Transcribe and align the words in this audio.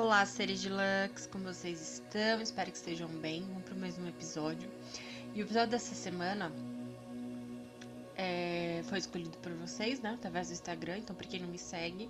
Olá, 0.00 0.24
seres 0.24 0.60
de 0.60 0.68
Lux, 0.68 1.26
como 1.26 1.42
vocês 1.42 1.94
estão? 1.94 2.40
Espero 2.40 2.70
que 2.70 2.76
estejam 2.76 3.08
bem. 3.08 3.42
Vamos 3.48 3.64
para 3.64 3.74
mais 3.74 3.98
um 3.98 4.06
episódio. 4.06 4.70
E 5.34 5.42
o 5.42 5.44
episódio 5.44 5.70
dessa 5.70 5.92
semana 5.92 6.52
é, 8.14 8.80
foi 8.84 8.98
escolhido 8.98 9.36
por 9.38 9.52
vocês, 9.54 10.00
né? 10.00 10.14
Através 10.14 10.46
do 10.46 10.52
Instagram. 10.52 10.98
Então, 10.98 11.16
para 11.16 11.26
quem 11.26 11.40
não 11.40 11.48
me 11.48 11.58
segue, 11.58 12.08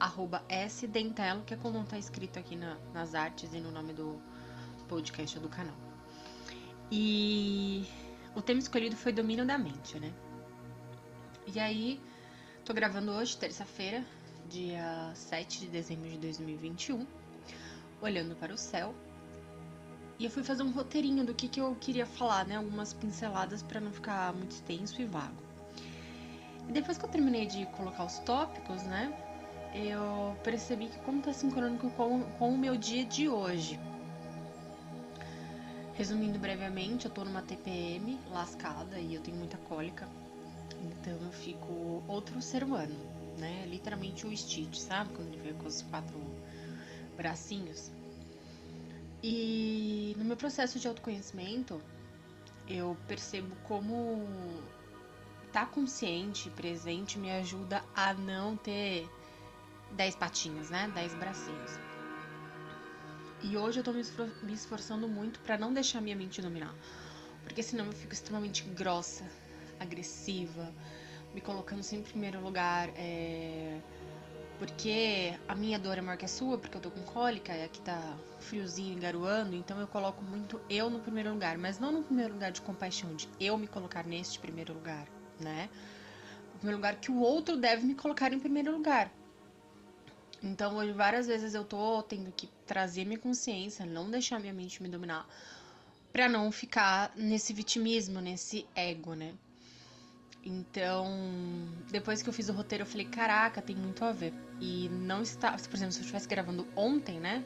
arroba 0.00 0.42
sdentelo, 0.48 1.42
que 1.42 1.52
é 1.52 1.58
como 1.58 1.84
tá 1.84 1.98
escrito 1.98 2.38
aqui 2.38 2.56
na, 2.56 2.78
nas 2.94 3.14
artes 3.14 3.52
e 3.52 3.60
no 3.60 3.70
nome 3.70 3.92
do 3.92 4.18
podcast 4.88 5.38
do 5.38 5.50
canal. 5.50 5.76
E 6.90 7.86
o 8.34 8.40
tema 8.40 8.58
escolhido 8.58 8.96
foi 8.96 9.12
domínio 9.12 9.44
da 9.44 9.58
mente, 9.58 10.00
né? 10.00 10.14
E 11.54 11.60
aí, 11.60 12.00
tô 12.64 12.72
gravando 12.72 13.12
hoje, 13.12 13.36
terça-feira, 13.36 14.02
dia 14.48 15.12
7 15.14 15.60
de 15.60 15.66
dezembro 15.66 16.08
de 16.08 16.16
2021, 16.16 17.06
olhando 18.00 18.34
para 18.36 18.52
o 18.52 18.58
céu. 18.58 18.94
E 20.18 20.24
eu 20.24 20.30
fui 20.30 20.42
fazer 20.42 20.62
um 20.62 20.70
roteirinho 20.70 21.24
do 21.24 21.34
que, 21.34 21.48
que 21.48 21.60
eu 21.60 21.76
queria 21.80 22.06
falar, 22.06 22.44
né? 22.46 22.56
Algumas 22.56 22.92
pinceladas 22.92 23.62
para 23.62 23.80
não 23.80 23.92
ficar 23.92 24.32
muito 24.32 24.50
extenso 24.50 25.00
e 25.00 25.04
vago. 25.04 25.42
E 26.68 26.72
depois 26.72 26.98
que 26.98 27.04
eu 27.04 27.08
terminei 27.08 27.46
de 27.46 27.66
colocar 27.66 28.04
os 28.04 28.18
tópicos, 28.20 28.82
né? 28.82 29.12
Eu 29.74 30.36
percebi 30.42 30.88
que 30.88 30.98
como 31.00 31.22
tá 31.22 31.32
sincrônico 31.32 31.90
com, 31.90 32.22
com 32.38 32.50
o 32.50 32.58
meu 32.58 32.76
dia 32.76 33.04
de 33.04 33.28
hoje. 33.28 33.78
Resumindo 35.94 36.38
brevemente, 36.38 37.06
eu 37.06 37.12
tô 37.12 37.24
numa 37.24 37.42
TPM 37.42 38.18
lascada 38.30 38.98
e 38.98 39.14
eu 39.14 39.20
tenho 39.20 39.36
muita 39.36 39.56
cólica. 39.56 40.08
Então 40.82 41.14
eu 41.14 41.32
fico 41.32 42.02
outro 42.08 42.40
ser 42.40 42.64
humano 42.64 43.18
né? 43.38 43.64
Literalmente 43.66 44.26
o 44.26 44.36
Stitch, 44.36 44.76
sabe? 44.76 45.10
Quando 45.14 45.28
ele 45.28 45.40
veio 45.40 45.54
com 45.56 45.66
os 45.66 45.82
quatro 45.82 46.18
bracinhos. 47.18 47.90
E 49.22 50.14
no 50.16 50.24
meu 50.24 50.36
processo 50.36 50.78
de 50.78 50.86
autoconhecimento, 50.86 51.82
eu 52.68 52.96
percebo 53.08 53.54
como 53.64 54.24
estar 55.48 55.66
tá 55.66 55.66
consciente, 55.66 56.48
presente, 56.50 57.18
me 57.18 57.30
ajuda 57.32 57.84
a 57.94 58.14
não 58.14 58.56
ter 58.56 59.08
dez 59.90 60.14
patinhas, 60.14 60.70
né? 60.70 60.90
Dez 60.94 61.12
bracinhos. 61.14 61.72
E 63.42 63.56
hoje 63.56 63.80
eu 63.80 63.84
tô 63.84 63.92
me 63.92 64.52
esforçando 64.52 65.08
muito 65.08 65.40
para 65.40 65.58
não 65.58 65.72
deixar 65.72 66.00
minha 66.00 66.16
mente 66.16 66.40
dominar. 66.40 66.74
Porque 67.42 67.62
senão 67.62 67.86
eu 67.86 67.92
fico 67.92 68.12
extremamente 68.12 68.62
grossa, 68.62 69.24
agressiva, 69.80 70.72
me 71.34 71.40
colocando 71.40 71.82
sempre 71.82 72.08
em 72.08 72.12
primeiro 72.12 72.40
lugar, 72.40 72.90
é... 72.96 73.80
porque 74.58 75.38
a 75.46 75.54
minha 75.54 75.78
dor 75.78 75.98
é 75.98 76.00
maior 76.00 76.18
que 76.18 76.24
a 76.24 76.28
sua, 76.28 76.58
porque 76.58 76.76
eu 76.76 76.80
tô 76.80 76.90
com 76.90 77.02
cólica 77.02 77.54
e 77.54 77.64
aqui 77.64 77.80
tá 77.80 78.00
friozinho 78.40 78.96
e 78.96 79.00
garoando, 79.00 79.54
então 79.54 79.80
eu 79.80 79.86
coloco 79.86 80.22
muito 80.24 80.60
eu 80.68 80.90
no 80.90 80.98
primeiro 80.98 81.32
lugar, 81.32 81.56
mas 81.56 81.78
não 81.78 81.92
no 81.92 82.02
primeiro 82.02 82.34
lugar 82.34 82.50
de 82.50 82.60
compaixão, 82.60 83.14
de 83.14 83.28
eu 83.38 83.56
me 83.56 83.68
colocar 83.68 84.04
neste 84.04 84.38
primeiro 84.38 84.74
lugar, 84.74 85.06
né? 85.38 85.70
No 86.52 86.58
primeiro 86.58 86.78
lugar 86.78 86.96
que 86.96 87.10
o 87.10 87.20
outro 87.20 87.56
deve 87.56 87.86
me 87.86 87.94
colocar 87.94 88.32
em 88.32 88.40
primeiro 88.40 88.72
lugar. 88.72 89.12
Então, 90.42 90.76
hoje, 90.76 90.92
várias 90.92 91.26
vezes 91.26 91.54
eu 91.54 91.64
tô 91.64 92.02
tendo 92.02 92.32
que 92.32 92.48
trazer 92.66 93.04
minha 93.04 93.18
consciência, 93.18 93.84
não 93.84 94.10
deixar 94.10 94.38
minha 94.38 94.52
mente 94.52 94.82
me 94.82 94.88
dominar, 94.88 95.28
para 96.12 96.28
não 96.28 96.50
ficar 96.50 97.12
nesse 97.16 97.52
vitimismo, 97.52 98.20
nesse 98.20 98.66
ego, 98.74 99.14
né? 99.14 99.34
Então, 100.44 101.06
depois 101.90 102.22
que 102.22 102.28
eu 102.28 102.32
fiz 102.32 102.48
o 102.48 102.52
roteiro, 102.52 102.82
eu 102.82 102.86
falei, 102.86 103.06
caraca, 103.06 103.60
tem 103.60 103.76
muito 103.76 104.04
a 104.04 104.12
ver. 104.12 104.32
E 104.60 104.88
não 104.88 105.22
está, 105.22 105.52
por 105.52 105.74
exemplo, 105.74 105.92
se 105.92 105.98
eu 105.98 106.02
estivesse 106.02 106.28
gravando 106.28 106.66
ontem, 106.74 107.20
né? 107.20 107.44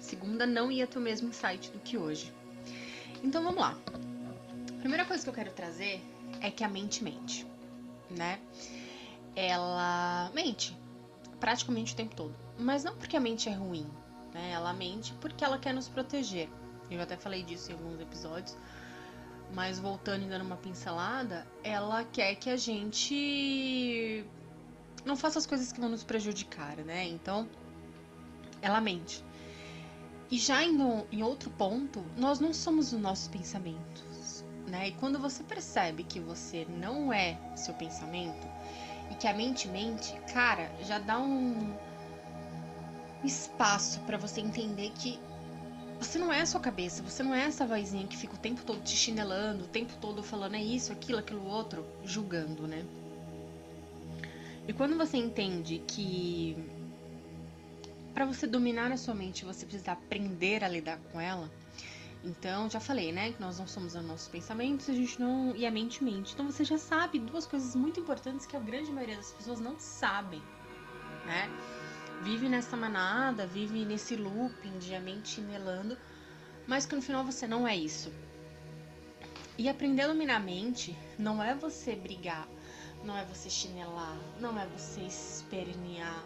Segunda 0.00 0.46
não 0.46 0.70
ia 0.70 0.86
ter 0.86 0.98
o 0.98 1.02
mesmo 1.02 1.28
insight 1.28 1.70
do 1.70 1.78
que 1.78 1.98
hoje. 1.98 2.32
Então 3.22 3.42
vamos 3.42 3.60
lá. 3.60 3.76
Primeira 4.80 5.04
coisa 5.04 5.22
que 5.22 5.28
eu 5.28 5.34
quero 5.34 5.52
trazer 5.52 6.02
é 6.40 6.50
que 6.50 6.64
a 6.64 6.68
mente 6.68 7.04
mente, 7.04 7.46
né? 8.10 8.40
Ela 9.36 10.30
mente 10.34 10.76
praticamente 11.38 11.92
o 11.92 11.96
tempo 11.96 12.14
todo. 12.16 12.34
Mas 12.58 12.84
não 12.84 12.96
porque 12.96 13.16
a 13.16 13.20
mente 13.20 13.48
é 13.48 13.52
ruim, 13.52 13.88
né? 14.32 14.50
Ela 14.52 14.72
mente 14.72 15.12
porque 15.20 15.44
ela 15.44 15.58
quer 15.58 15.72
nos 15.72 15.88
proteger. 15.88 16.48
Eu 16.90 17.00
até 17.00 17.16
falei 17.16 17.42
disso 17.42 17.70
em 17.70 17.74
alguns 17.74 18.00
episódios. 18.00 18.56
Mas 19.52 19.78
voltando 19.78 20.24
e 20.24 20.28
dando 20.28 20.42
uma 20.42 20.56
pincelada, 20.56 21.46
ela 21.62 22.04
quer 22.04 22.34
que 22.36 22.48
a 22.48 22.56
gente 22.56 24.24
não 25.04 25.16
faça 25.16 25.38
as 25.38 25.46
coisas 25.46 25.72
que 25.72 25.80
vão 25.80 25.90
nos 25.90 26.04
prejudicar, 26.04 26.76
né? 26.78 27.06
Então, 27.08 27.48
ela 28.62 28.80
mente. 28.80 29.22
E 30.30 30.38
já 30.38 30.62
indo 30.64 31.06
em 31.12 31.22
outro 31.22 31.50
ponto, 31.50 32.02
nós 32.16 32.40
não 32.40 32.54
somos 32.54 32.92
os 32.92 33.00
nossos 33.00 33.28
pensamentos, 33.28 34.42
né? 34.66 34.88
E 34.88 34.92
quando 34.92 35.18
você 35.18 35.42
percebe 35.42 36.04
que 36.04 36.18
você 36.18 36.66
não 36.78 37.12
é 37.12 37.38
seu 37.54 37.74
pensamento 37.74 38.48
e 39.10 39.14
que 39.14 39.28
a 39.28 39.34
mente 39.34 39.68
mente, 39.68 40.18
cara, 40.32 40.72
já 40.80 40.98
dá 40.98 41.18
um 41.18 41.76
espaço 43.22 44.00
para 44.00 44.16
você 44.16 44.40
entender 44.40 44.90
que 44.94 45.20
você 46.02 46.18
não 46.18 46.32
é 46.32 46.40
a 46.40 46.46
sua 46.46 46.60
cabeça, 46.60 47.02
você 47.02 47.22
não 47.22 47.34
é 47.34 47.44
essa 47.44 47.64
vozinha 47.64 48.06
que 48.06 48.16
fica 48.16 48.34
o 48.34 48.38
tempo 48.38 48.62
todo 48.64 48.82
te 48.82 48.96
chinelando, 48.96 49.64
o 49.64 49.68
tempo 49.68 49.92
todo 50.00 50.22
falando 50.22 50.56
é 50.56 50.62
isso, 50.62 50.92
aquilo, 50.92 51.18
aquilo 51.18 51.46
outro, 51.46 51.86
julgando, 52.04 52.66
né? 52.66 52.84
E 54.66 54.72
quando 54.72 54.96
você 54.96 55.16
entende 55.16 55.82
que 55.86 56.56
para 58.12 58.24
você 58.24 58.46
dominar 58.46 58.90
a 58.92 58.96
sua 58.96 59.14
mente, 59.14 59.44
você 59.44 59.64
precisa 59.64 59.92
aprender 59.92 60.62
a 60.62 60.68
lidar 60.68 60.98
com 61.10 61.20
ela. 61.20 61.50
Então, 62.24 62.70
já 62.70 62.78
falei, 62.78 63.10
né, 63.10 63.32
que 63.32 63.40
nós 63.40 63.58
não 63.58 63.66
somos 63.66 63.94
os 63.94 64.04
nossos 64.04 64.28
pensamentos, 64.28 64.88
a 64.88 64.92
gente 64.92 65.20
não 65.20 65.56
e 65.56 65.66
a 65.66 65.70
mente 65.70 66.04
mente. 66.04 66.34
Então, 66.34 66.46
você 66.46 66.64
já 66.64 66.78
sabe 66.78 67.18
duas 67.18 67.46
coisas 67.46 67.74
muito 67.74 67.98
importantes 67.98 68.46
que 68.46 68.56
a 68.56 68.60
grande 68.60 68.92
maioria 68.92 69.16
das 69.16 69.32
pessoas 69.32 69.60
não 69.60 69.78
sabem, 69.78 70.42
né? 71.26 71.48
Vive 72.22 72.48
nessa 72.48 72.76
manada, 72.76 73.46
vive 73.46 73.84
nesse 73.84 74.16
looping 74.16 74.78
de 74.78 74.94
a 74.94 75.00
mente 75.00 75.28
chinelando, 75.28 75.96
mas 76.66 76.86
que 76.86 76.94
no 76.94 77.02
final 77.02 77.24
você 77.24 77.46
não 77.46 77.66
é 77.66 77.76
isso. 77.76 78.12
E 79.58 79.68
aprender 79.68 80.02
a 80.02 80.08
dominar 80.08 80.36
a 80.36 80.40
mente 80.40 80.96
não 81.18 81.42
é 81.42 81.54
você 81.54 81.94
brigar, 81.94 82.48
não 83.04 83.16
é 83.16 83.24
você 83.24 83.50
chinelar, 83.50 84.16
não 84.40 84.58
é 84.58 84.66
você 84.66 85.00
espernear, 85.02 86.24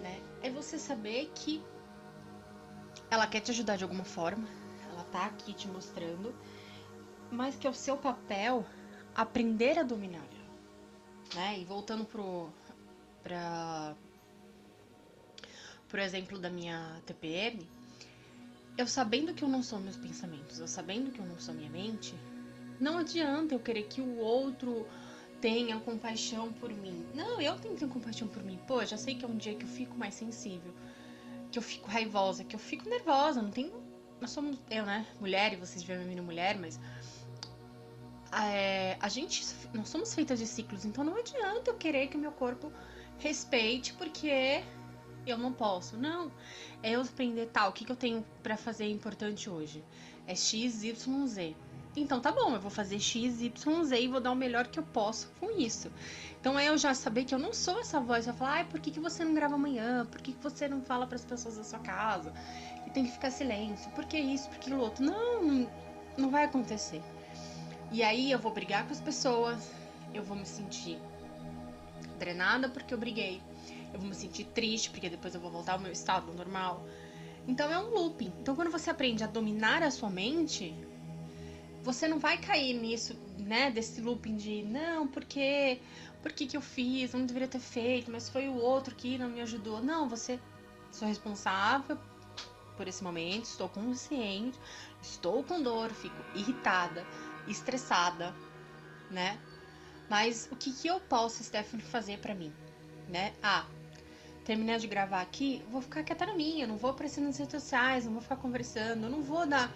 né? 0.00 0.20
É 0.42 0.50
você 0.50 0.78
saber 0.78 1.30
que 1.34 1.62
ela 3.10 3.26
quer 3.26 3.40
te 3.40 3.50
ajudar 3.50 3.76
de 3.76 3.84
alguma 3.84 4.04
forma, 4.04 4.48
ela 4.90 5.04
tá 5.04 5.26
aqui 5.26 5.52
te 5.52 5.68
mostrando, 5.68 6.34
mas 7.30 7.56
que 7.56 7.66
é 7.66 7.70
o 7.70 7.74
seu 7.74 7.96
papel 7.96 8.66
aprender 9.14 9.78
a 9.78 9.82
dominar 9.82 10.32
né? 11.34 11.58
E 11.58 11.64
voltando 11.64 12.04
pro 12.04 12.48
pra 13.22 13.94
por 15.92 16.00
exemplo, 16.00 16.38
da 16.38 16.48
minha 16.48 17.02
TPM, 17.04 17.68
eu 18.78 18.86
sabendo 18.86 19.34
que 19.34 19.44
eu 19.44 19.48
não 19.48 19.62
sou 19.62 19.78
meus 19.78 19.94
pensamentos, 19.98 20.58
eu 20.58 20.66
sabendo 20.66 21.10
que 21.10 21.18
eu 21.18 21.26
não 21.26 21.38
sou 21.38 21.54
minha 21.54 21.68
mente, 21.68 22.14
não 22.80 22.96
adianta 22.96 23.54
eu 23.54 23.60
querer 23.60 23.82
que 23.82 24.00
o 24.00 24.16
outro 24.16 24.88
tenha 25.38 25.78
compaixão 25.80 26.50
por 26.50 26.72
mim. 26.72 27.06
Não, 27.14 27.38
eu 27.42 27.58
tenho 27.58 27.74
que 27.74 27.80
ter 27.80 27.88
compaixão 27.88 28.26
por 28.26 28.42
mim. 28.42 28.58
Pô, 28.66 28.82
já 28.86 28.96
sei 28.96 29.16
que 29.16 29.22
é 29.26 29.28
um 29.28 29.36
dia 29.36 29.54
que 29.54 29.64
eu 29.64 29.68
fico 29.68 29.94
mais 29.94 30.14
sensível, 30.14 30.72
que 31.50 31.58
eu 31.58 31.62
fico 31.62 31.90
raivosa, 31.90 32.42
que 32.42 32.56
eu 32.56 32.60
fico 32.60 32.88
nervosa, 32.88 33.42
não 33.42 33.50
tem. 33.50 33.70
Nós 34.18 34.30
somos, 34.30 34.58
eu, 34.70 34.86
né, 34.86 35.06
mulher, 35.20 35.52
e 35.52 35.56
vocês 35.56 35.84
vêem 35.84 35.98
menina 35.98 36.22
mulher, 36.22 36.58
mas. 36.58 36.80
É, 38.32 38.96
a 38.98 39.10
gente. 39.10 39.44
Nós 39.74 39.90
somos 39.90 40.14
feitas 40.14 40.38
de 40.38 40.46
ciclos, 40.46 40.86
então 40.86 41.04
não 41.04 41.18
adianta 41.18 41.70
eu 41.70 41.74
querer 41.74 42.06
que 42.06 42.16
o 42.16 42.20
meu 42.20 42.32
corpo 42.32 42.72
respeite, 43.18 43.92
porque 43.92 44.64
eu 45.26 45.38
não 45.38 45.52
posso. 45.52 45.96
Não. 45.96 46.30
É 46.82 46.92
eu 46.92 47.02
aprender 47.02 47.46
tal, 47.46 47.70
o 47.70 47.72
que, 47.72 47.84
que 47.84 47.92
eu 47.92 47.96
tenho 47.96 48.24
para 48.42 48.56
fazer 48.56 48.88
importante 48.88 49.48
hoje? 49.48 49.82
É 50.26 50.34
X, 50.34 50.82
Y, 50.82 51.26
Z. 51.26 51.56
Então 51.94 52.20
tá 52.20 52.32
bom, 52.32 52.54
eu 52.54 52.60
vou 52.60 52.70
fazer 52.70 52.98
X, 52.98 53.42
Y, 53.42 53.84
Z 53.84 54.00
e 54.00 54.08
vou 54.08 54.20
dar 54.20 54.32
o 54.32 54.34
melhor 54.34 54.66
que 54.66 54.78
eu 54.78 54.82
posso 54.82 55.30
com 55.38 55.50
isso. 55.50 55.92
Então 56.40 56.58
é 56.58 56.68
eu 56.68 56.78
já 56.78 56.94
saber 56.94 57.24
que 57.24 57.34
eu 57.34 57.38
não 57.38 57.52
sou 57.52 57.78
essa 57.78 58.00
voz, 58.00 58.26
eu 58.26 58.32
falar, 58.32 58.52
ai, 58.52 58.64
por 58.64 58.80
que, 58.80 58.90
que 58.90 58.98
você 58.98 59.22
não 59.24 59.34
grava 59.34 59.56
amanhã? 59.56 60.06
Por 60.06 60.22
que, 60.22 60.32
que 60.32 60.42
você 60.42 60.66
não 60.66 60.80
fala 60.80 61.06
para 61.06 61.16
as 61.16 61.24
pessoas 61.24 61.58
da 61.58 61.64
sua 61.64 61.78
casa? 61.80 62.32
Que 62.84 62.90
tem 62.90 63.04
que 63.04 63.12
ficar 63.12 63.30
silêncio, 63.30 63.90
por 63.90 64.06
que 64.06 64.18
isso, 64.18 64.48
por 64.48 64.58
que 64.58 64.72
o 64.72 64.78
outro? 64.78 65.04
Não, 65.04 65.42
não, 65.42 65.70
não 66.16 66.30
vai 66.30 66.44
acontecer. 66.44 67.02
E 67.90 68.02
aí 68.02 68.32
eu 68.32 68.38
vou 68.38 68.52
brigar 68.52 68.86
com 68.86 68.92
as 68.92 69.00
pessoas, 69.00 69.70
eu 70.14 70.24
vou 70.24 70.36
me 70.36 70.46
sentir 70.46 70.98
drenada 72.18 72.70
porque 72.70 72.94
eu 72.94 72.98
briguei 72.98 73.42
eu 73.92 74.00
vou 74.00 74.08
me 74.08 74.14
sentir 74.14 74.44
triste, 74.44 74.90
porque 74.90 75.08
depois 75.08 75.34
eu 75.34 75.40
vou 75.40 75.50
voltar 75.50 75.74
ao 75.74 75.78
meu 75.78 75.92
estado 75.92 76.32
normal. 76.32 76.86
Então 77.46 77.70
é 77.70 77.78
um 77.78 77.94
looping. 77.94 78.32
Então 78.40 78.54
quando 78.54 78.70
você 78.70 78.90
aprende 78.90 79.24
a 79.24 79.26
dominar 79.26 79.82
a 79.82 79.90
sua 79.90 80.10
mente, 80.10 80.74
você 81.82 82.06
não 82.06 82.18
vai 82.18 82.38
cair 82.38 82.74
nisso, 82.74 83.16
né, 83.38 83.70
desse 83.70 84.00
looping 84.00 84.36
de 84.36 84.62
não, 84.62 85.08
porque 85.08 85.80
por 86.22 86.32
que, 86.32 86.46
que 86.46 86.56
eu 86.56 86.60
fiz, 86.60 87.12
não 87.12 87.26
deveria 87.26 87.48
ter 87.48 87.58
feito, 87.58 88.10
mas 88.10 88.28
foi 88.28 88.48
o 88.48 88.54
outro 88.54 88.94
que 88.94 89.18
não 89.18 89.28
me 89.28 89.40
ajudou. 89.40 89.82
Não, 89.82 90.08
você 90.08 90.38
sou 90.92 91.08
responsável 91.08 91.98
por 92.76 92.86
esse 92.86 93.02
momento, 93.02 93.44
estou 93.44 93.68
consciente, 93.68 94.58
estou 95.02 95.42
com 95.42 95.60
dor, 95.60 95.90
fico 95.90 96.24
irritada, 96.34 97.04
estressada, 97.48 98.34
né? 99.10 99.38
Mas 100.08 100.48
o 100.50 100.56
que, 100.56 100.72
que 100.72 100.86
eu 100.88 101.00
posso, 101.00 101.42
Stephanie, 101.42 101.84
fazer 101.84 102.18
para 102.18 102.34
mim, 102.34 102.52
né? 103.08 103.32
Ah, 103.42 103.66
terminar 104.44 104.78
de 104.78 104.86
gravar 104.86 105.20
aqui, 105.20 105.62
vou 105.70 105.80
ficar 105.80 106.02
quieta 106.02 106.26
na 106.26 106.34
minha, 106.34 106.66
não 106.66 106.76
vou 106.76 106.90
aparecer 106.90 107.20
nas 107.20 107.36
redes 107.36 107.52
sociais, 107.52 108.04
não 108.04 108.12
vou 108.12 108.22
ficar 108.22 108.36
conversando, 108.36 109.08
não 109.08 109.22
vou 109.22 109.46
dar 109.46 109.70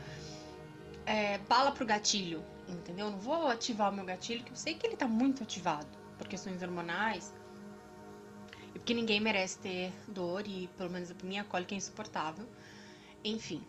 é, 1.06 1.38
bala 1.38 1.70
pro 1.70 1.86
gatilho, 1.86 2.44
entendeu? 2.68 3.10
Não 3.10 3.18
vou 3.18 3.46
ativar 3.46 3.92
o 3.92 3.94
meu 3.94 4.04
gatilho, 4.04 4.42
que 4.44 4.50
eu 4.50 4.56
sei 4.56 4.74
que 4.74 4.86
ele 4.86 4.96
tá 4.96 5.06
muito 5.06 5.42
ativado 5.42 5.86
por 6.18 6.26
questões 6.26 6.62
hormonais. 6.62 7.32
E 8.74 8.78
porque 8.78 8.92
ninguém 8.92 9.20
merece 9.20 9.58
ter 9.58 9.92
dor, 10.08 10.46
e 10.46 10.68
pelo 10.76 10.90
menos 10.90 11.10
a 11.10 11.14
minha 11.22 11.44
cólica 11.44 11.74
é 11.74 11.78
insuportável. 11.78 12.46
Enfim, 13.24 13.62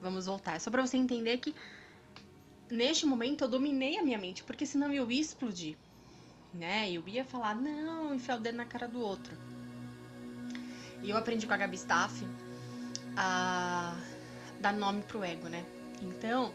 vamos 0.00 0.26
voltar. 0.26 0.56
É 0.56 0.58
só 0.58 0.70
pra 0.70 0.84
você 0.84 0.96
entender 0.96 1.38
que 1.38 1.54
neste 2.68 3.06
momento 3.06 3.44
eu 3.44 3.48
dominei 3.48 3.98
a 3.98 4.02
minha 4.02 4.18
mente, 4.18 4.42
porque 4.42 4.66
senão 4.66 4.92
eu 4.92 5.10
ia 5.10 5.20
explodir. 5.20 5.76
Né? 6.52 6.90
Eu 6.90 7.06
ia 7.06 7.24
falar, 7.24 7.54
não, 7.54 8.12
enfiar 8.12 8.36
o 8.36 8.40
dedo 8.40 8.56
na 8.56 8.64
cara 8.64 8.88
do 8.88 9.00
outro. 9.00 9.36
E 11.02 11.10
eu 11.10 11.16
aprendi 11.16 11.46
com 11.46 11.54
a 11.54 11.56
Gabi 11.56 11.76
Staff 11.76 12.26
a 13.16 13.96
dar 14.60 14.72
nome 14.72 15.02
pro 15.02 15.24
ego, 15.24 15.48
né? 15.48 15.64
Então, 16.02 16.52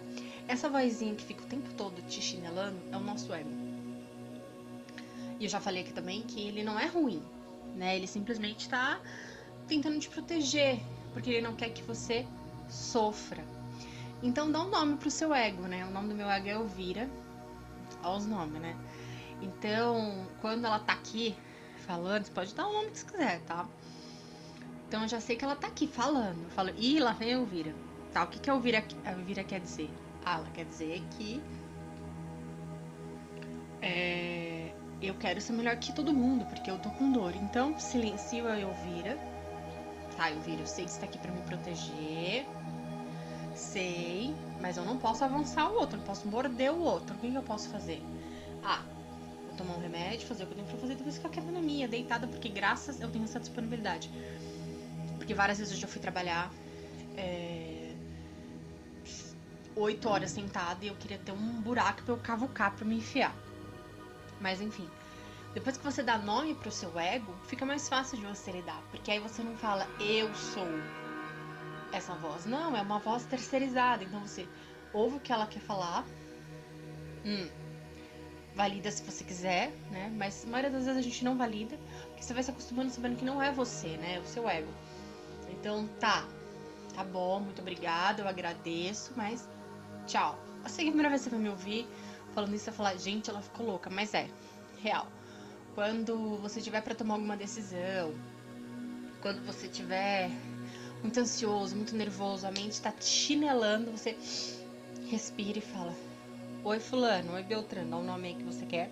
essa 0.47 0.69
vozinha 0.69 1.15
que 1.15 1.23
fica 1.23 1.43
o 1.43 1.47
tempo 1.47 1.73
todo 1.73 2.01
te 2.03 2.21
chinelando 2.21 2.79
é 2.91 2.97
o 2.97 2.99
nosso 2.99 3.33
ego. 3.33 3.49
E 5.39 5.43
eu 5.43 5.49
já 5.49 5.59
falei 5.59 5.81
aqui 5.81 5.93
também 5.93 6.21
que 6.21 6.47
ele 6.47 6.63
não 6.63 6.79
é 6.79 6.85
ruim, 6.85 7.21
né? 7.75 7.95
Ele 7.95 8.07
simplesmente 8.07 8.69
tá 8.69 8.99
tentando 9.67 9.99
te 9.99 10.09
proteger, 10.09 10.79
porque 11.13 11.29
ele 11.29 11.41
não 11.41 11.55
quer 11.55 11.69
que 11.69 11.81
você 11.81 12.25
sofra. 12.69 13.43
Então 14.23 14.51
dá 14.51 14.61
um 14.61 14.69
nome 14.69 14.97
pro 14.97 15.11
seu 15.11 15.33
ego, 15.33 15.63
né? 15.63 15.85
O 15.85 15.91
nome 15.91 16.09
do 16.09 16.15
meu 16.15 16.29
ego 16.29 16.47
é 16.47 16.51
Elvira. 16.51 17.09
Olha 18.03 18.17
os 18.17 18.25
nomes, 18.25 18.61
né? 18.61 18.75
Então, 19.41 20.27
quando 20.41 20.65
ela 20.65 20.79
tá 20.79 20.93
aqui 20.93 21.35
falando, 21.85 22.25
você 22.25 22.31
pode 22.31 22.55
dar 22.55 22.67
o 22.67 22.73
nome 22.73 22.91
que 22.91 22.99
você 22.99 23.05
quiser, 23.05 23.41
tá? 23.41 23.67
Então 24.87 25.01
eu 25.01 25.07
já 25.07 25.19
sei 25.19 25.35
que 25.35 25.43
ela 25.43 25.55
tá 25.55 25.67
aqui 25.67 25.87
falando. 25.87 26.43
Eu 26.43 26.49
falo, 26.51 26.71
ih, 26.77 26.99
lá 26.99 27.11
vem 27.13 27.29
a 27.29 27.37
Elvira. 27.37 27.73
Tá, 28.13 28.23
o 28.23 28.27
que, 28.27 28.39
que 28.39 28.49
a 28.49 28.53
Elvira, 28.53 28.83
a 29.03 29.11
Elvira 29.11 29.43
quer 29.43 29.59
dizer? 29.59 29.89
Ah, 30.23 30.37
ela 30.37 30.49
quer 30.53 30.65
dizer 30.65 31.03
que 31.17 31.41
é, 33.81 34.71
eu 35.01 35.13
quero 35.15 35.39
ser 35.39 35.53
melhor 35.53 35.75
que 35.77 35.93
todo 35.93 36.13
mundo, 36.13 36.45
porque 36.45 36.69
eu 36.71 36.79
tô 36.79 36.89
com 36.91 37.11
dor. 37.11 37.35
Então, 37.35 37.77
silencio 37.79 38.47
a 38.47 38.59
Elvira. 38.59 39.17
Tá, 40.17 40.31
Elvira, 40.31 40.61
eu 40.61 40.67
sei 40.67 40.85
que 40.85 40.91
você 40.91 40.99
tá 40.99 41.05
aqui 41.05 41.17
pra 41.17 41.31
me 41.31 41.41
proteger. 41.41 42.45
Sei, 43.53 44.33
mas 44.61 44.77
eu 44.77 44.85
não 44.85 44.97
posso 44.97 45.23
avançar 45.23 45.69
o 45.69 45.75
outro, 45.75 45.97
não 45.97 46.05
posso 46.05 46.27
morder 46.27 46.71
o 46.71 46.79
outro. 46.79 47.15
O 47.15 47.19
que, 47.19 47.29
que 47.29 47.35
eu 47.35 47.43
posso 47.43 47.69
fazer? 47.69 48.01
Ah, 48.63 48.81
vou 49.47 49.55
tomar 49.57 49.77
um 49.77 49.81
remédio, 49.81 50.27
fazer 50.27 50.43
o 50.43 50.47
que 50.47 50.53
eu 50.53 50.57
tenho 50.57 50.67
pra 50.67 50.77
fazer, 50.77 50.95
depois 50.95 51.15
ficar 51.15 51.29
quieta 51.29 51.51
na 51.51 51.61
minha, 51.61 51.87
deitada, 51.87 52.27
porque 52.27 52.49
graças 52.49 52.99
eu 52.99 53.09
tenho 53.09 53.25
essa 53.25 53.39
disponibilidade. 53.39 54.09
Porque 55.25 55.33
várias 55.33 55.57
vezes 55.57 55.73
eu 55.73 55.79
já 55.79 55.87
fui 55.87 55.99
trabalhar. 55.99 56.53
É 57.17 57.95
oito 59.75 60.07
horas 60.07 60.29
sentada 60.29 60.85
e 60.85 60.87
eu 60.87 60.95
queria 60.95 61.17
ter 61.17 61.31
um 61.31 61.61
buraco 61.61 62.03
pra 62.03 62.13
eu 62.13 62.17
cavucar 62.19 62.71
pra 62.75 62.85
me 62.85 62.97
enfiar. 62.97 63.35
Mas 64.39 64.61
enfim. 64.61 64.87
Depois 65.53 65.77
que 65.77 65.83
você 65.83 66.03
dá 66.03 66.15
nome 66.15 66.53
pro 66.53 66.71
seu 66.71 66.97
ego, 66.99 67.33
fica 67.47 67.65
mais 67.65 67.89
fácil 67.89 68.19
de 68.19 68.25
você 68.25 68.51
lidar. 68.51 68.81
Porque 68.91 69.09
aí 69.09 69.19
você 69.19 69.41
não 69.41 69.57
fala, 69.57 69.87
eu 69.99 70.31
sou 70.35 70.67
essa 71.91 72.13
voz. 72.13 72.45
Não, 72.45 72.75
é 72.75 72.81
uma 72.81 72.99
voz 72.99 73.25
terceirizada. 73.25 74.03
Então 74.03 74.19
você 74.19 74.47
ouve 74.93 75.17
o 75.17 75.19
que 75.19 75.33
ela 75.33 75.47
quer 75.47 75.61
falar. 75.61 76.05
Hum, 77.25 77.49
valida 78.53 78.91
se 78.91 79.01
você 79.01 79.23
quiser, 79.23 79.71
né? 79.89 80.13
Mas 80.15 80.45
a 80.45 80.47
maioria 80.47 80.71
das 80.71 80.85
vezes 80.85 80.99
a 80.99 81.03
gente 81.03 81.25
não 81.25 81.35
valida. 81.35 81.77
Porque 82.09 82.21
você 82.21 82.33
vai 82.33 82.43
se 82.43 82.51
acostumando 82.51 82.91
sabendo 82.91 83.17
que 83.17 83.25
não 83.25 83.41
é 83.41 83.51
você, 83.51 83.97
né? 83.97 84.15
É 84.15 84.19
o 84.19 84.25
seu 84.25 84.47
ego. 84.47 84.71
Então 85.65 85.87
tá, 85.99 86.23
tá 86.93 87.03
bom, 87.03 87.39
muito 87.39 87.59
obrigada, 87.59 88.21
eu 88.21 88.27
agradeço, 88.27 89.11
mas 89.15 89.49
tchau. 90.05 90.37
Assim, 90.63 90.83
a 90.83 90.85
primeira 90.85 91.09
vez 91.09 91.23
que 91.23 91.29
você 91.29 91.35
vai 91.35 91.39
me 91.39 91.49
ouvir 91.49 91.87
falando 92.35 92.53
isso, 92.53 92.65
você 92.65 92.69
vai 92.69 92.77
falar, 92.77 92.97
gente, 92.97 93.31
ela 93.31 93.41
ficou 93.41 93.65
louca, 93.65 93.89
mas 93.89 94.13
é, 94.13 94.29
real. 94.83 95.07
Quando 95.73 96.37
você 96.37 96.61
tiver 96.61 96.81
para 96.81 96.93
tomar 96.93 97.15
alguma 97.15 97.35
decisão, 97.35 98.13
quando 99.23 99.43
você 99.43 99.67
tiver 99.67 100.29
muito 101.01 101.19
ansioso, 101.19 101.75
muito 101.75 101.95
nervoso, 101.95 102.45
a 102.45 102.51
mente 102.51 102.79
tá 102.79 102.93
chinelando, 103.01 103.89
você 103.89 104.15
respira 105.09 105.57
e 105.57 105.61
fala: 105.61 105.95
Oi, 106.63 106.79
Fulano, 106.79 107.33
oi, 107.33 107.41
Beltrano, 107.41 107.89
dá 107.89 107.97
o 107.97 108.03
nome 108.03 108.27
aí 108.27 108.35
que 108.35 108.43
você 108.43 108.67
quer. 108.67 108.91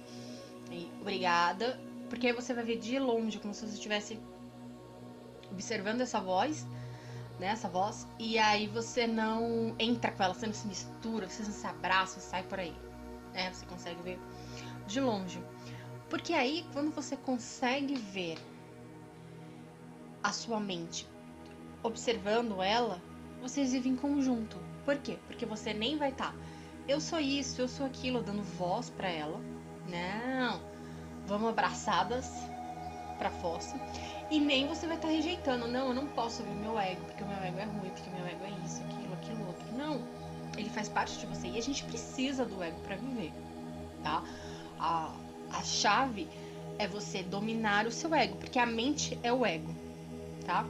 E, 0.72 0.90
obrigada. 1.00 1.80
Porque 2.10 2.26
aí 2.26 2.34
você 2.34 2.52
vai 2.52 2.64
ver 2.64 2.80
de 2.80 2.98
longe, 2.98 3.38
como 3.38 3.54
se 3.54 3.62
você 3.62 3.76
estivesse 3.76 4.20
observando 5.54 6.02
essa 6.02 6.20
voz 6.20 6.66
né, 7.40 7.48
essa 7.48 7.68
voz, 7.68 8.08
e 8.20 8.38
aí 8.38 8.68
você 8.68 9.08
não 9.08 9.76
entra 9.80 10.12
com 10.12 10.24
ela, 10.24 10.34
você 10.34 10.46
não 10.46 10.54
se 10.54 10.68
mistura, 10.68 11.28
você 11.28 11.44
não 11.44 11.52
se 11.52 11.66
abraça, 11.66 12.20
você 12.20 12.28
sai 12.28 12.44
por 12.44 12.60
aí. 12.60 12.76
Né? 13.34 13.52
Você 13.52 13.66
consegue 13.66 14.02
ver 14.02 14.20
de 14.88 15.00
longe. 15.00 15.44
Porque 16.10 16.34
aí, 16.34 16.66
quando 16.74 16.92
você 16.92 17.18
consegue 17.18 17.96
ver 17.96 18.38
a 20.22 20.32
sua 20.32 20.60
mente 20.60 21.08
observando 21.82 22.62
ela, 22.62 23.02
vocês 23.42 23.74
vivem 23.74 23.94
em 23.94 23.96
conjunto. 23.96 24.58
Por 24.86 24.98
quê? 24.98 25.18
Porque 25.28 25.46
você 25.46 25.74
nem 25.74 25.98
vai 25.98 26.10
estar, 26.10 26.32
tá, 26.32 26.38
eu 26.88 27.02
sou 27.02 27.20
isso, 27.20 27.60
eu 27.60 27.68
sou 27.68 27.86
aquilo, 27.86 28.22
dando 28.22 28.44
voz 28.44 28.90
para 28.90 29.10
ela. 29.10 29.40
Não. 29.88 30.62
Vamos 31.26 31.50
abraçadas 31.50 32.30
pra 33.14 33.30
fossa. 33.30 33.80
E 34.30 34.40
nem 34.40 34.68
você 34.68 34.88
vai 34.88 34.96
estar 34.96 35.08
tá 35.08 35.14
rejeitando. 35.14 35.68
Não, 35.68 35.90
eu 35.90 35.94
não 35.94 36.08
posso 36.08 36.42
ouvir 36.42 36.56
meu 36.56 36.80
ego, 36.80 37.02
porque 37.06 37.24
o 37.24 37.28
meu 37.28 37.38
ego 37.38 37.60
é 37.60 37.64
ruim, 37.64 37.90
porque 37.90 38.10
o 38.10 38.14
meu 38.14 38.26
ego 38.26 38.44
é 38.46 38.66
isso, 38.66 38.82
aquilo, 38.84 39.14
aquilo, 39.14 39.48
outro. 39.48 39.66
Não. 39.78 40.02
Ele 40.58 40.70
faz 40.70 40.90
parte 40.90 41.18
de 41.18 41.26
você. 41.26 41.48
E 41.48 41.58
a 41.58 41.62
gente 41.62 41.84
precisa 41.84 42.46
do 42.46 42.62
ego 42.62 42.80
para 42.82 42.96
viver, 42.96 43.34
tá? 44.04 44.24
A, 44.80 45.14
a 45.52 45.64
chave 45.64 46.28
é 46.78 46.88
você 46.88 47.24
dominar 47.24 47.86
o 47.86 47.92
seu 47.92 48.14
ego, 48.14 48.38
porque 48.38 48.60
a 48.60 48.66
mente 48.66 49.18
é 49.24 49.32
o 49.32 49.46
ego, 49.46 49.74
tá? 50.46 50.66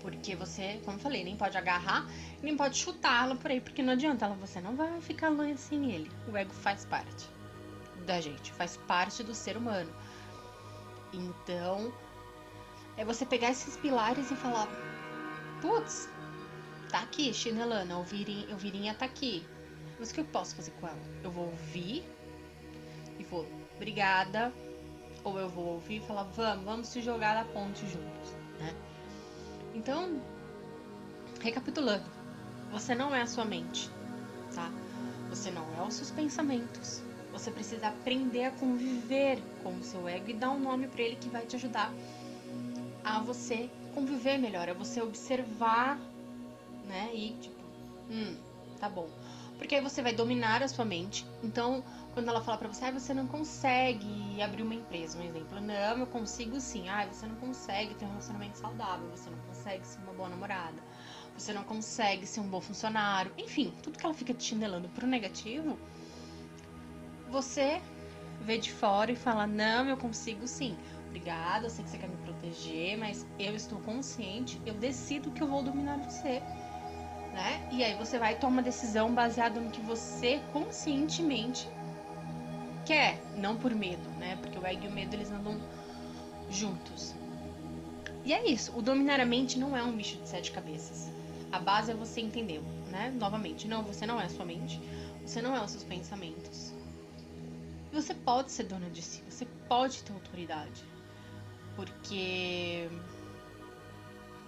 Porque 0.00 0.36
você, 0.36 0.80
como 0.84 0.98
eu 0.98 1.00
falei, 1.00 1.24
nem 1.24 1.36
pode 1.36 1.56
agarrar, 1.56 2.06
nem 2.42 2.56
pode 2.56 2.76
chutá-la 2.76 3.34
por 3.36 3.50
aí, 3.50 3.60
porque 3.60 3.82
não 3.82 3.94
adianta, 3.94 4.26
ela, 4.26 4.34
você 4.34 4.60
não 4.60 4.76
vai 4.76 5.00
ficar 5.00 5.30
longe 5.30 5.56
sem 5.56 5.90
ele. 5.90 6.10
O 6.30 6.36
ego 6.36 6.52
faz 6.52 6.84
parte 6.84 7.26
da 8.04 8.20
gente, 8.20 8.52
faz 8.52 8.76
parte 8.76 9.22
do 9.22 9.34
ser 9.34 9.56
humano. 9.56 9.90
Então, 11.14 11.92
é 12.96 13.04
você 13.04 13.24
pegar 13.24 13.50
esses 13.50 13.76
pilares 13.76 14.30
e 14.30 14.36
falar: 14.36 14.68
putz, 15.60 16.08
tá 16.90 17.00
aqui, 17.00 17.32
chinelana, 17.32 17.98
o 17.98 18.04
virinha, 18.04 18.54
o 18.54 18.58
virinha 18.58 18.94
tá 18.94 19.04
aqui. 19.04 19.46
Mas 19.98 20.10
o 20.10 20.14
que 20.14 20.20
eu 20.20 20.24
posso 20.24 20.56
fazer 20.56 20.72
com 20.72 20.88
ela? 20.88 20.98
Eu 21.22 21.30
vou 21.30 21.46
ouvir 21.46 22.04
e 23.18 23.24
vou, 23.24 23.46
obrigada. 23.76 24.52
Ou 25.22 25.38
eu 25.38 25.48
vou 25.48 25.66
ouvir 25.66 25.96
e 25.96 26.06
falar: 26.06 26.24
vamos, 26.24 26.64
vamos 26.64 26.88
se 26.88 27.00
jogar 27.00 27.34
na 27.34 27.44
ponte 27.52 27.80
juntos, 27.86 28.32
né? 28.58 28.74
Então, 29.74 30.20
recapitulando, 31.40 32.04
você 32.70 32.94
não 32.94 33.14
é 33.14 33.22
a 33.22 33.26
sua 33.26 33.44
mente, 33.44 33.90
tá? 34.54 34.70
Você 35.30 35.50
não 35.50 35.64
é 35.78 35.82
os 35.86 35.94
seus 35.94 36.10
pensamentos. 36.10 37.02
Você 37.34 37.50
precisa 37.50 37.88
aprender 37.88 38.44
a 38.44 38.50
conviver 38.52 39.42
com 39.62 39.74
o 39.74 39.82
seu 39.82 40.08
ego 40.08 40.30
e 40.30 40.32
dar 40.32 40.50
um 40.50 40.58
nome 40.60 40.86
para 40.86 41.02
ele 41.02 41.16
que 41.16 41.28
vai 41.28 41.44
te 41.44 41.56
ajudar 41.56 41.92
a 43.04 43.20
você 43.20 43.68
conviver 43.92 44.38
melhor, 44.38 44.68
a 44.68 44.72
você 44.72 45.02
observar, 45.02 45.98
né? 46.86 47.10
E 47.12 47.30
tipo, 47.40 47.62
hum, 48.08 48.36
tá 48.78 48.88
bom. 48.88 49.08
Porque 49.58 49.74
aí 49.74 49.80
você 49.80 50.00
vai 50.00 50.12
dominar 50.12 50.62
a 50.62 50.68
sua 50.68 50.84
mente. 50.84 51.26
Então, 51.42 51.82
quando 52.12 52.28
ela 52.28 52.40
fala 52.40 52.56
pra 52.56 52.68
você, 52.68 52.84
ah, 52.84 52.92
você 52.92 53.12
não 53.12 53.26
consegue 53.26 54.40
abrir 54.40 54.62
uma 54.62 54.74
empresa, 54.74 55.18
um 55.18 55.22
exemplo. 55.22 55.60
Não, 55.60 55.98
eu 55.98 56.06
consigo 56.06 56.60
sim. 56.60 56.88
Ah, 56.88 57.04
você 57.06 57.26
não 57.26 57.36
consegue 57.36 57.94
ter 57.94 58.04
um 58.04 58.10
relacionamento 58.10 58.58
saudável, 58.58 59.08
você 59.10 59.28
não 59.28 59.38
consegue 59.38 59.84
ser 59.84 59.98
uma 59.98 60.12
boa 60.12 60.28
namorada, 60.28 60.80
você 61.36 61.52
não 61.52 61.64
consegue 61.64 62.26
ser 62.26 62.40
um 62.40 62.48
bom 62.48 62.60
funcionário. 62.60 63.32
Enfim, 63.36 63.72
tudo 63.82 63.98
que 63.98 64.06
ela 64.06 64.14
fica 64.14 64.32
te 64.32 64.44
chinelando 64.44 64.88
pro 64.90 65.06
negativo, 65.06 65.76
você 67.34 67.82
vê 68.40 68.58
de 68.58 68.70
fora 68.70 69.10
e 69.10 69.16
fala, 69.16 69.46
não, 69.46 69.88
eu 69.88 69.96
consigo 69.96 70.46
sim 70.46 70.76
obrigada, 71.14 71.66
eu 71.66 71.70
sei 71.70 71.84
que 71.84 71.90
você 71.90 71.98
quer 71.98 72.08
me 72.08 72.16
proteger, 72.16 72.98
mas 72.98 73.24
eu 73.38 73.54
estou 73.54 73.78
consciente, 73.80 74.60
eu 74.66 74.74
decido 74.74 75.30
que 75.30 75.40
eu 75.40 75.46
vou 75.46 75.62
dominar 75.62 75.96
você. 75.98 76.42
Né? 77.32 77.68
E 77.70 77.84
aí 77.84 77.94
você 77.94 78.18
vai 78.18 78.36
tomar 78.36 78.54
uma 78.54 78.62
decisão 78.62 79.14
baseada 79.14 79.60
no 79.60 79.70
que 79.70 79.80
você 79.80 80.40
conscientemente 80.52 81.68
quer, 82.84 83.20
não 83.36 83.56
por 83.56 83.74
medo, 83.74 84.08
né? 84.18 84.36
Porque 84.40 84.58
o 84.58 84.66
ego 84.66 84.84
e 84.84 84.88
o 84.88 84.92
medo 84.92 85.14
eles 85.14 85.30
andam 85.30 85.56
juntos. 86.50 87.14
E 88.24 88.32
é 88.32 88.48
isso. 88.48 88.76
O 88.76 88.82
dominar 88.82 89.20
a 89.20 89.24
mente 89.24 89.58
não 89.58 89.76
é 89.76 89.82
um 89.82 89.92
bicho 89.96 90.16
de 90.18 90.28
sete 90.28 90.52
cabeças. 90.52 91.10
A 91.50 91.58
base 91.58 91.90
é 91.90 91.94
você 91.94 92.20
entender, 92.20 92.60
né? 92.90 93.12
Novamente, 93.18 93.66
não, 93.66 93.82
você 93.82 94.06
não 94.06 94.20
é 94.20 94.24
a 94.24 94.28
sua 94.28 94.44
mente. 94.44 94.80
Você 95.24 95.40
não 95.40 95.56
é 95.56 95.64
os 95.64 95.70
seus 95.70 95.84
pensamentos. 95.84 96.73
Você 97.94 98.12
pode 98.12 98.50
ser 98.50 98.64
dona 98.64 98.90
de 98.90 99.00
si. 99.00 99.22
Você 99.30 99.46
pode 99.68 100.02
ter 100.02 100.12
autoridade. 100.12 100.84
Porque 101.76 102.90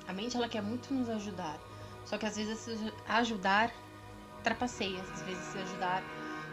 a 0.08 0.12
mente 0.12 0.36
ela 0.36 0.48
quer 0.48 0.62
muito 0.62 0.92
nos 0.92 1.08
ajudar. 1.08 1.58
Só 2.04 2.18
que 2.18 2.26
às 2.26 2.36
vezes 2.36 2.68
ajudar 3.08 3.72
trapaceia, 4.42 5.00
às 5.00 5.22
vezes 5.22 5.44
se 5.44 5.58
ajudar 5.58 6.02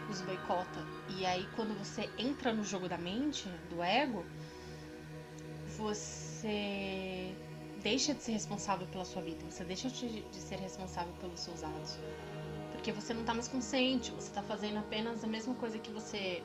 nos 0.08 0.20
boicota. 0.20 0.80
E 1.18 1.26
aí 1.26 1.48
quando 1.56 1.76
você 1.76 2.08
entra 2.16 2.52
no 2.52 2.64
jogo 2.64 2.88
da 2.88 2.98
mente, 2.98 3.48
do 3.70 3.82
ego, 3.82 4.24
você 5.76 7.34
deixa 7.82 8.14
de 8.14 8.22
ser 8.22 8.32
responsável 8.32 8.86
pela 8.86 9.04
sua 9.04 9.20
vida, 9.20 9.44
você 9.50 9.64
deixa 9.64 9.88
de, 9.90 10.24
ser 10.32 10.56
responsável 10.56 11.12
pelos 11.20 11.40
seus 11.40 11.62
atos. 11.62 11.98
Porque 12.72 12.92
você 12.92 13.14
não 13.14 13.24
tá 13.24 13.34
mais 13.34 13.48
consciente, 13.48 14.10
você 14.12 14.30
tá 14.30 14.42
fazendo 14.42 14.78
apenas 14.78 15.22
a 15.24 15.26
mesma 15.26 15.54
coisa 15.54 15.78
que 15.78 15.90
você 15.90 16.42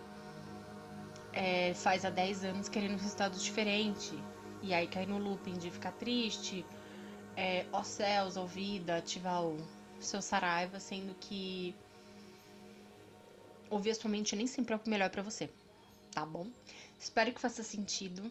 é, 1.34 1.74
faz 1.74 2.06
há 2.06 2.10
10 2.10 2.44
anos 2.44 2.70
querendo 2.70 2.94
um 2.94 2.98
resultado 2.98 3.38
diferente. 3.38 4.12
E 4.62 4.74
aí 4.74 4.88
cai 4.88 5.06
no 5.06 5.18
looping 5.18 5.58
de 5.58 5.72
ficar 5.72 5.94
triste, 5.94 6.66
é, 7.36 7.66
ó 7.72 7.84
céus, 7.84 8.36
ó 8.36 8.46
vida, 8.46 8.98
ativar 8.98 9.44
o 9.44 9.58
seu 10.00 10.22
saraiva, 10.22 10.80
sendo 10.80 11.16
que 11.16 11.74
ouvir 13.70 13.92
a 13.92 13.96
sua 13.96 14.10
mente 14.10 14.36
nem 14.36 14.48
sempre 14.48 14.74
é 14.74 14.78
o 14.78 14.90
melhor 14.90 15.10
para 15.10 15.22
você, 15.22 15.50
tá 16.12 16.26
bom? 16.26 16.48
Espero 17.00 17.32
que 17.32 17.40
faça 17.40 17.64
sentido. 17.64 18.24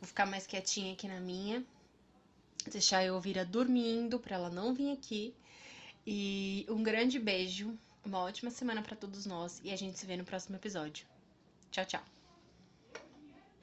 Vou 0.00 0.06
ficar 0.06 0.26
mais 0.26 0.46
quietinha 0.46 0.92
aqui 0.92 1.06
na 1.08 1.20
minha. 1.20 1.64
Deixar 2.70 3.04
eu 3.04 3.14
ouvir 3.14 3.38
a 3.38 3.44
dormindo 3.44 4.18
para 4.18 4.36
ela 4.36 4.50
não 4.50 4.72
vir 4.72 4.92
aqui. 4.92 5.34
E 6.06 6.64
um 6.68 6.82
grande 6.82 7.18
beijo, 7.18 7.76
uma 8.04 8.20
ótima 8.20 8.50
semana 8.50 8.82
para 8.82 8.96
todos 8.96 9.26
nós 9.26 9.60
e 9.62 9.72
a 9.72 9.76
gente 9.76 9.98
se 9.98 10.06
vê 10.06 10.16
no 10.16 10.24
próximo 10.24 10.56
episódio. 10.56 11.06
Tchau, 11.70 11.84
tchau. 11.84 12.15